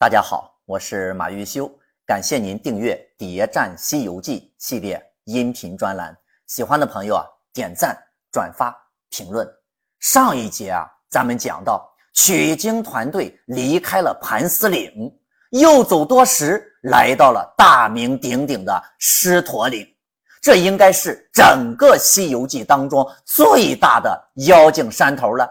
[0.00, 1.70] 大家好，我是马玉修，
[2.06, 6.16] 感谢您订阅《谍战西游记》系列音频专栏。
[6.46, 7.94] 喜欢的朋友啊，点赞、
[8.32, 8.74] 转发、
[9.10, 9.46] 评论。
[9.98, 14.90] 上一节啊，咱们讲到取经团队离开了盘丝岭，
[15.50, 19.86] 又走多时，来到了大名鼎鼎的狮驼岭。
[20.40, 25.46] 这应该是整个《西游记》当中最大的妖精山头了。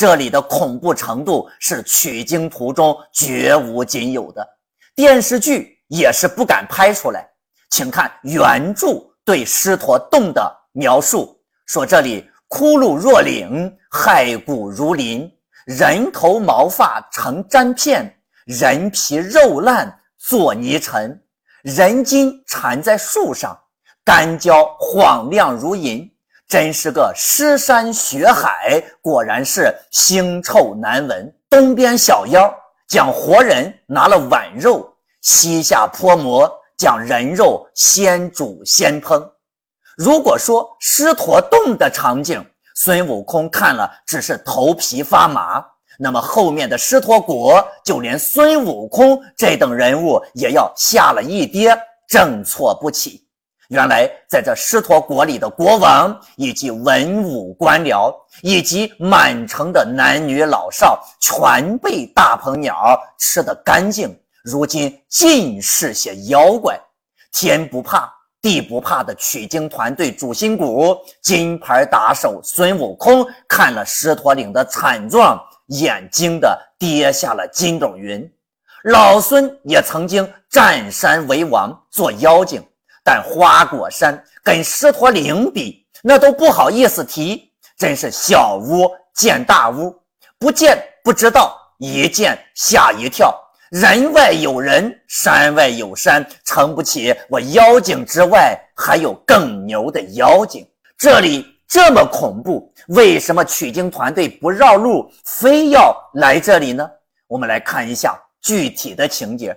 [0.00, 4.48] 这里的恐怖程度是取经途中绝无仅有的，
[4.94, 7.28] 电视剧也是不敢拍出来。
[7.68, 15.30] 请看原著对狮驼洞的描述，说这里骷髅若岭，骸骨如林，
[15.66, 18.10] 人头毛发成毡片，
[18.46, 21.22] 人皮肉烂作泥尘，
[21.62, 23.54] 人筋缠在树上，
[24.02, 26.10] 干焦晃亮如银。
[26.50, 31.32] 真是个尸山血海，果然是腥臭难闻。
[31.48, 32.52] 东边小妖
[32.88, 39.24] 将活人拿了碗肉，膝下泼馍，将人肉先煮先烹。
[39.96, 45.64] 如果说狮驼洞的场景，孙悟空看了只是头皮发麻，
[46.00, 51.78] 那么后面的狮驼国，就连孙悟空这等人物也要吓了一跌，
[52.08, 53.24] 正错不起。
[53.70, 58.12] 原来，在这狮驼国里的国王以及文武官僚，
[58.42, 64.12] 以及满城的男女老少，全被大鹏鸟吃得干净。
[64.42, 66.80] 如今尽是些妖怪，
[67.32, 68.12] 天不怕
[68.42, 78.28] 地不怕的取经团队主心骨金牌打手孙悟空，看了狮驼岭的惨状，眼睛的跌下了筋斗云。
[78.82, 82.60] 老孙也曾经占山为王，做妖精。
[83.10, 89.92] 但花果山跟狮驼岭比，那都不好意思提，真是小巫见大巫，
[90.38, 93.36] 不见不知道，一见吓一跳。
[93.72, 100.64] 人外有人，山外有山，撑不起我妖精之外，还有更牛的妖精。
[100.96, 106.88] 这里这么恐怖，为什么取经团队不绕路，非要来这里呢？
[107.26, 109.52] 我们来看一下具体的情节。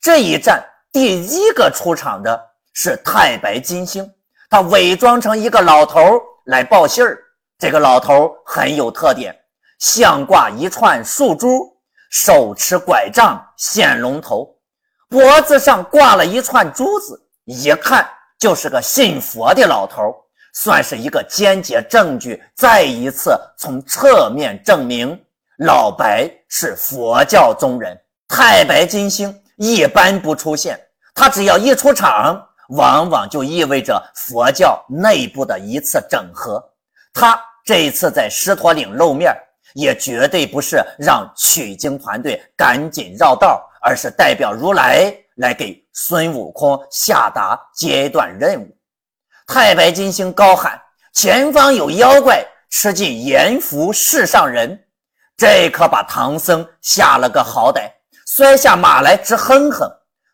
[0.00, 2.55] 这一站第一个出场的。
[2.78, 4.06] 是太白金星，
[4.50, 7.18] 他伪装成一个老头来报信儿。
[7.58, 9.34] 这个老头很有特点，
[9.78, 11.74] 项挂一串树珠，
[12.10, 14.54] 手持拐杖显龙头，
[15.08, 18.06] 脖子上挂了一串珠子，一看
[18.38, 20.14] 就是个信佛的老头，
[20.52, 22.44] 算是一个间接证据。
[22.54, 25.18] 再一次从侧面证明
[25.60, 27.98] 老白是佛教中人。
[28.28, 30.78] 太白金星一般不出现，
[31.14, 32.45] 他只要一出场。
[32.70, 36.62] 往往就意味着佛教内部的一次整合。
[37.12, 39.34] 他这一次在狮驼岭露面，
[39.74, 48.76] 也绝对不是让取经团队赶紧绕道，而是代表如来来给孙悟空下达阶段任务。
[49.46, 50.80] 太白金星高喊
[51.14, 54.78] ：“前方有妖怪，吃尽阎浮世上人。”
[55.36, 57.90] 这可把唐僧吓了个好歹，
[58.26, 59.86] 摔下马来直哼哼。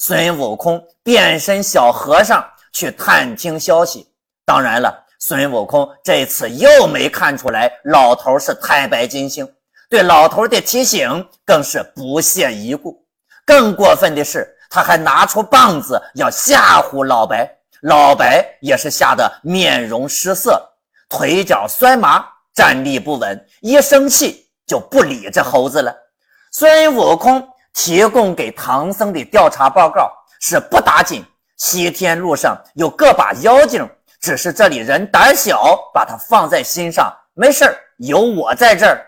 [0.00, 4.06] 孙悟空变身小和尚去探听消息。
[4.44, 9.46] 当然了，孙悟空这次又没看出来老头是太白金星，
[9.90, 13.04] 对老头的提醒更是不屑一顾。
[13.44, 17.52] 更过分的是，他还拿出棒子要吓唬老白。
[17.82, 20.62] 老白也是吓得面容失色，
[21.08, 25.92] 腿脚酸麻，站立不稳，一生气就不理这猴子了。
[26.52, 27.46] 孙悟空。
[27.80, 31.24] 提供给唐僧的调查报告是不打紧，
[31.58, 33.88] 西天路上有个把妖精，
[34.20, 37.64] 只是这里人胆小，把他放在心上，没事
[37.98, 39.06] 有我在这儿，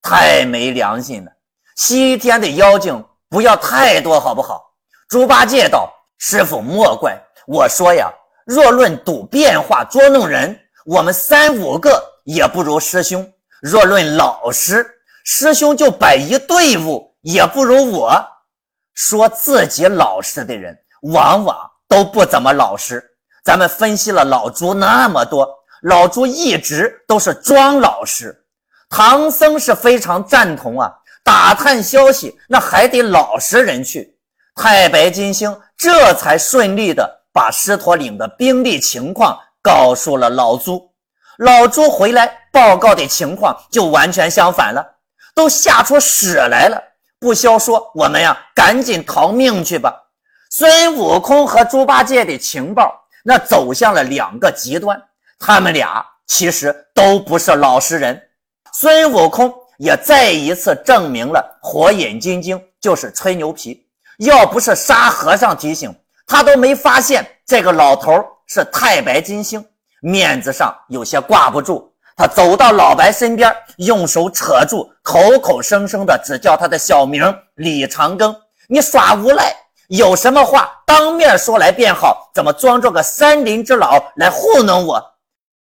[0.00, 1.30] 太没良心了。
[1.76, 4.64] 西天的妖精不要太多，好不好？
[5.10, 7.14] 猪八戒道：“师傅莫怪，
[7.46, 8.10] 我说呀，
[8.46, 13.22] 若论赌变化捉弄人，我们三五个也不如师兄；
[13.60, 14.86] 若论老实，
[15.26, 18.26] 师兄就摆一队伍。”也不如我
[18.94, 21.56] 说自己老实的人，往往
[21.88, 23.04] 都不怎么老实。
[23.44, 25.48] 咱们分析了老朱那么多，
[25.82, 28.44] 老朱一直都是装老实。
[28.88, 30.92] 唐僧是非常赞同啊，
[31.24, 34.16] 打探消息那还得老实人去。
[34.54, 40.90] 太白金星这才顺利的把狮驼岭的兵力情况告诉了老朱。
[41.38, 44.84] 老朱回来报告的情况就完全相反了，
[45.34, 46.82] 都吓出屎来了。
[47.20, 49.92] 不消说，我们呀，赶紧逃命去吧！
[50.50, 52.94] 孙悟空和猪八戒的情报，
[53.24, 55.00] 那走向了两个极端。
[55.38, 58.20] 他们俩其实都不是老实人。
[58.72, 63.84] 孙悟空也再一次证明了火眼金睛就是吹牛皮。
[64.18, 65.94] 要不是沙和尚提醒，
[66.26, 69.64] 他都没发现这个老头是太白金星，
[70.00, 71.92] 面子上有些挂不住。
[72.16, 78.36] 他走到老白身边，用手扯住，口口声声的只叫他的小名李长庚。
[78.68, 79.56] 你耍无赖，
[79.88, 85.02] 有什么话当面说来便好，怎么装作个山林之老来糊弄我？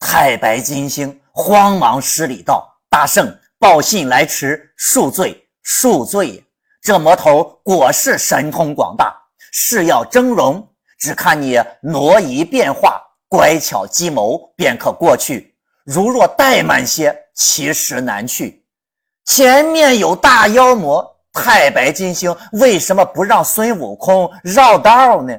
[0.00, 6.42] 太白金星慌忙施礼道：“大圣，报信来迟，恕罪，恕罪。
[6.80, 9.14] 这魔头果是神通广大，
[9.52, 10.66] 是要峥嵘，
[10.98, 12.98] 只看你挪移变化，
[13.28, 15.54] 乖巧计谋，便可过去。”
[15.84, 18.57] 如若怠慢些，其实难去。
[19.28, 25.38] 前面有大妖魔太白金星，为什么不让孙悟空绕道呢？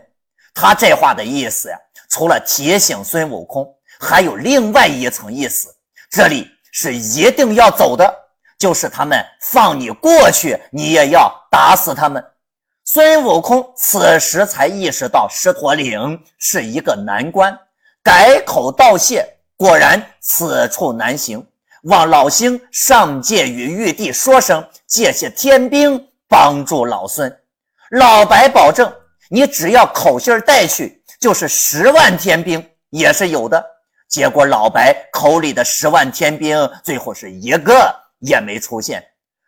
[0.53, 1.77] 他这话的意思呀，
[2.07, 3.67] 除了提醒孙悟空，
[3.99, 5.75] 还有另外一层意思。
[6.07, 8.13] 这里是一定要走的，
[8.59, 12.23] 就是他们放你过去，你也要打死他们。
[12.85, 17.57] 孙悟空此时才意识到狮驼岭是一个难关，
[18.03, 19.27] 改口道谢。
[19.57, 21.43] 果然此处难行，
[21.83, 27.33] 望老星上界与玉帝说声，借些天兵帮助老孙。
[27.91, 28.91] 老白保证，
[29.29, 33.63] 你只要口信带去，就是十万天兵也是有的。
[34.07, 39.03] 结果老白口里的十万天兵，最后是一个也没出现。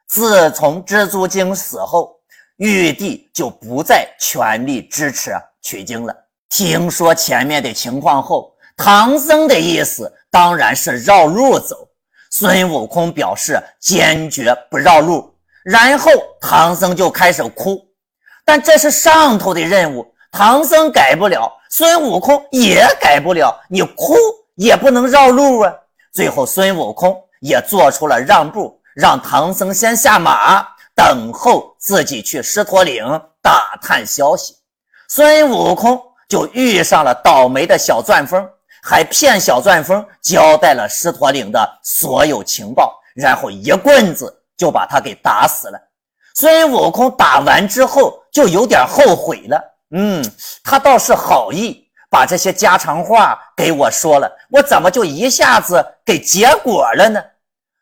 [0.07, 2.15] 自从蜘蛛精死后，
[2.57, 5.31] 玉帝就不再全力支持
[5.61, 6.15] 取经了。
[6.49, 8.49] 听说前面的情况后。
[8.77, 11.87] 唐僧的意思当然是绕路走，
[12.31, 15.35] 孙悟空表示坚决不绕路，
[15.65, 17.79] 然后唐僧就开始哭。
[18.45, 24.15] 但这是上头的任务，唐僧改不了，孙悟空也改不了，你哭
[24.55, 25.73] 也不能绕路啊。
[26.13, 33.05] 最后孙悟空也做出了让步，让唐僧先下马，等候自己去狮驼岭
[33.41, 34.55] 打探消息。
[35.09, 38.49] 孙悟空就遇上了倒霉的小钻风。
[38.81, 45.79] 还骗小钻风交代了狮驼岭的所有情报，然后一棍子就把他给打死了。
[46.35, 49.61] 孙悟空打完之后就有点后悔了，
[49.91, 50.23] 嗯，
[50.63, 57.21] 他倒是好意把这些家常话给我说了，我怎么就一下子给结果了呢？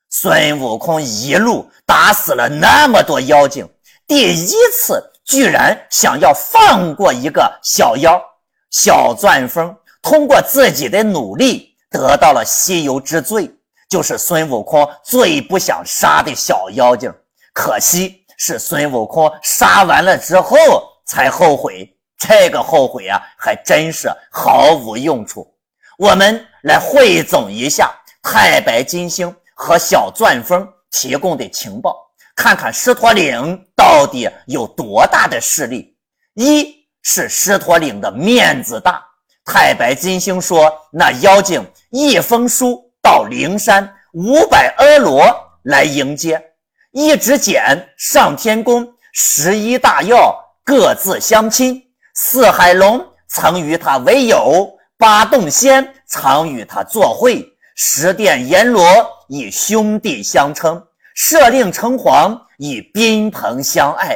[0.10, 3.70] 孙悟空一路打死了那么多妖精，
[4.08, 8.20] 第一次居然想要放过一个小妖
[8.72, 9.74] 小钻风。
[10.02, 13.52] 通过自己的努力得到了西游之最，
[13.90, 17.14] 就是孙悟空最不想杀的小妖精。
[17.54, 20.58] 可惜是孙悟空杀完了之后
[21.06, 25.54] 才后悔，这个后悔啊，还真是毫无用处。
[25.98, 27.92] 我们来汇总一下
[28.22, 31.96] 太白金星和小钻风提供的情报，
[32.36, 35.98] 看看狮驼岭到底有多大的势力。
[36.36, 39.04] 一是狮驼岭的面子大。
[39.52, 45.26] 太白金星说：“那妖精一封书到灵山，五百阿罗
[45.64, 46.40] 来迎接。
[46.92, 51.82] 一指简上天宫，十一大要各自相亲。
[52.14, 57.44] 四海龙曾与他为友，八洞仙常与他作会，
[57.76, 58.86] 十殿阎罗
[59.30, 60.80] 以兄弟相称，
[61.16, 64.16] 设令城隍以宾朋相爱。”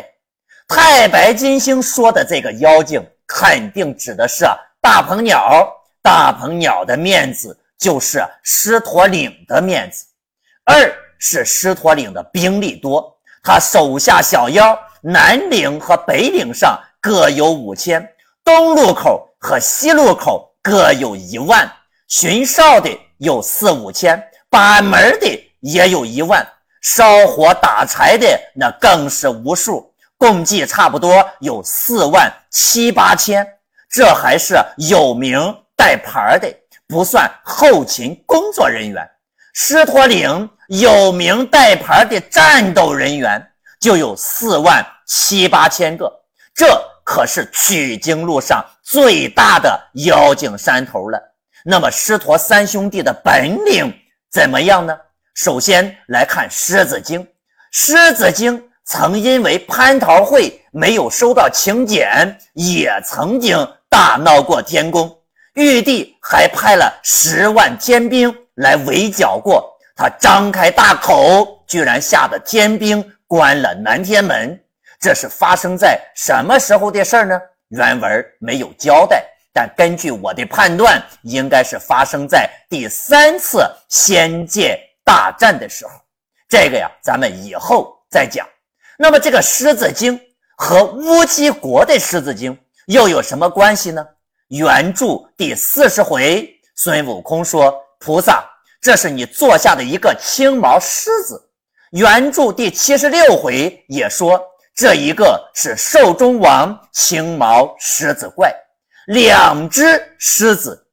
[0.69, 4.45] 太白金星说的这个妖精，肯定指的是。
[4.83, 5.65] 大鹏鸟，
[6.01, 10.03] 大鹏鸟的面子就是狮驼岭的面子。
[10.65, 10.75] 二
[11.17, 18.05] 是狮驼岭的兵力多，他手下小妖南岭和北岭上各有五千，
[18.43, 21.65] 东路口和西路口各有一万，
[22.09, 26.45] 巡哨的有四五千，把门的也有一万，
[26.81, 33.47] 烧火打柴的那更是无数，共计差不多有四万七八千。
[33.93, 35.37] 这还是有名
[35.75, 36.51] 带牌的，
[36.87, 39.07] 不算后勤工作人员。
[39.53, 43.39] 狮驼岭有名带牌的战斗人员
[43.79, 46.11] 就有四万七八千个，
[46.55, 46.65] 这
[47.03, 51.21] 可是取经路上最大的妖精山头了。
[51.63, 53.93] 那么狮驼三兄弟的本领
[54.31, 54.97] 怎么样呢？
[55.35, 57.27] 首先来看狮子精，
[57.71, 63.55] 狮子精曾因为蟠桃会没有收到请柬，也曾经。
[63.93, 65.15] 大闹过天宫，
[65.53, 69.71] 玉帝还派了十万天兵来围剿过。
[69.95, 74.59] 他张开大口，居然吓得天兵关了南天门。
[74.99, 77.39] 这是发生在什么时候的事儿呢？
[77.67, 79.23] 原文没有交代，
[79.53, 85.91] 但根据我的判断，应该是发生在第三次仙界大战的时候。
[86.49, 88.43] 这个呀，咱们以后再讲。
[88.97, 90.19] 那么这个狮子精
[90.57, 94.05] 和乌鸡国的狮子精又有什么关系呢？
[94.49, 98.43] 原著第四十回，孙悟空说：“菩萨，
[98.81, 101.41] 这是你坐下的一个青毛狮子。”
[101.91, 104.41] 原著第七十六回也说
[104.75, 108.53] ：“这一个是兽中王青毛狮子怪。”
[109.07, 110.85] 两只狮子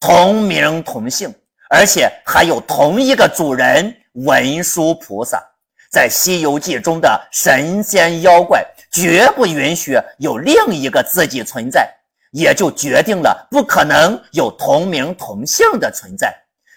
[0.00, 1.34] 同名同姓，
[1.70, 5.42] 而且还有同一个主人文殊菩萨。
[5.90, 11.88] 在《西游记》中的神仙妖怪绝不允许有另一个自己存在，
[12.32, 16.34] 也就决定了不可能有同名同姓的存在。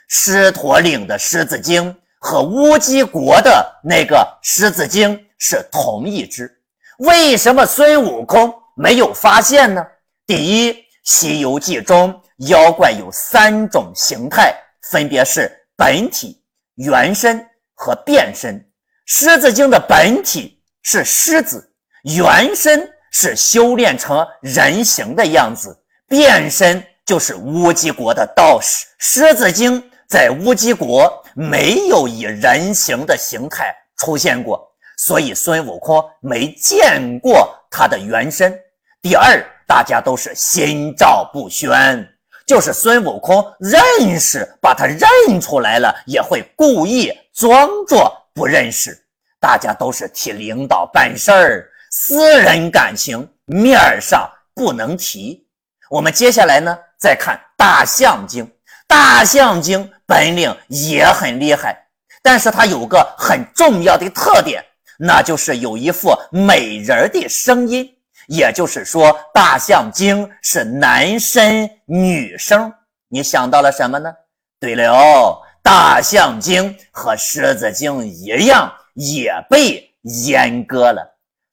[0.07, 6.51] 狮驼岭的狮子精和乌鸡国的那个狮子精是同一只，
[6.99, 9.85] 为什么孙悟空没有发现呢？
[10.27, 16.43] 第一，《西游记》中妖怪有三种形态，分别是本体、
[16.75, 18.63] 原身和变身。
[19.05, 21.70] 狮子精的本体是狮子，
[22.03, 25.77] 原身是修炼成人形的样子，
[26.07, 28.87] 变身就是乌鸡国的道士。
[28.97, 34.67] 狮子精在乌鸡国没有以人形的形态出现过，
[34.97, 38.57] 所以孙悟空没见过他的原身。
[39.01, 42.07] 第二，大家都是心照不宣，
[42.45, 48.97] 就是孙悟空认识，把他认出来了，也会故意装作不认识。
[49.39, 55.45] 大家都是替领导办事儿，私人感情面上不能提。
[55.89, 58.49] 我们接下来呢，再看大象精。
[58.87, 61.87] 大象精本领也很厉害，
[62.23, 64.63] 但是它有个很重要的特点，
[64.97, 67.89] 那就是有一副美人的声音。
[68.27, 72.73] 也就是说，大象精是男生女生。
[73.09, 74.13] 你想到了什么呢？
[74.59, 78.73] 对了，大象精和狮子精一样。
[78.93, 81.10] 也被阉割了。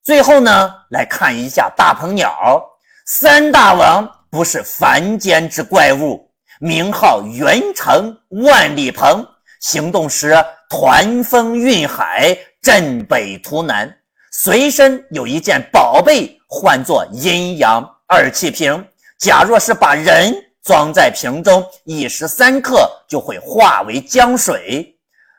[0.08, 2.66] 最后呢，来看一下大鹏鸟。
[3.04, 9.22] 三大王不是凡间之怪物，名号元成万里鹏，
[9.60, 10.34] 行动时
[10.70, 13.94] 团风运海，镇北图南，
[14.32, 18.82] 随身有一件宝贝，唤作阴阳二气瓶。
[19.18, 20.34] 假若是把人
[20.64, 24.96] 装在瓶中，一时三刻就会化为江水。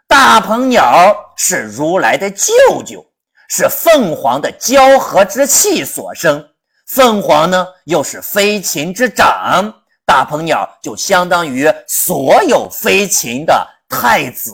[0.07, 2.53] 大鹏鸟是如来的舅
[2.85, 3.03] 舅，
[3.49, 6.47] 是凤凰的交合之气所生。
[6.85, 9.73] 凤凰呢，又是飞禽之长，
[10.05, 14.53] 大鹏鸟就相当于所有飞禽的太子。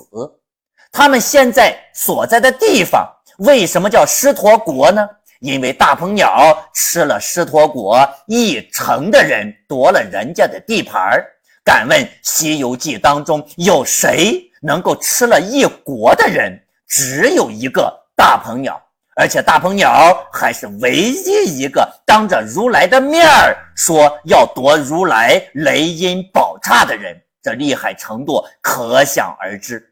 [0.91, 3.05] 他们现在所在的地方
[3.39, 5.07] 为什么叫狮驼国呢？
[5.41, 11.25] 因为大鹏鸟吃了狮驼国一城的人，夺了人家的地盘儿。
[11.65, 14.41] 敢问《西游记》当中有谁？
[14.61, 18.81] 能够吃了一国的人只有一个大鹏鸟，
[19.15, 29.83] 而且大鹏鸟还是唯一一个当着如来的面儿说要夺如来雷音宝刹的人，这厉害程度可想而知。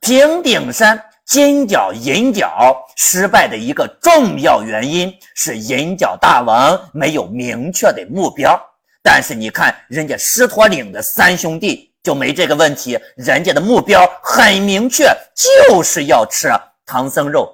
[0.00, 8.60] 平顶山金角银角失败的一个重要原因是银角大王没有明确的目标，
[9.02, 11.92] 但是你看人家狮驼岭的三兄弟。
[12.02, 16.48] 就没这个问题，人家的目标很明确，就是要吃
[16.86, 17.52] 唐僧肉。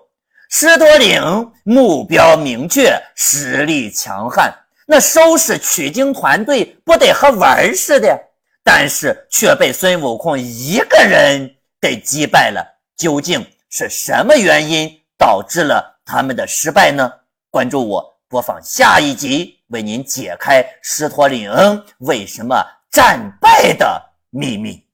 [0.54, 4.54] 狮驼岭目标明确，实力强悍，
[4.87, 8.21] 那收拾取经团队不得和玩似的？
[8.62, 12.62] 但是却被孙悟空一个人给击败了。
[12.99, 17.11] 究竟是什么原因导致了他们的失败呢？
[17.50, 21.50] 关注我，播放下一集，为您解开狮驼岭
[22.00, 24.02] 为什么战败的。
[24.28, 24.85] 秘密。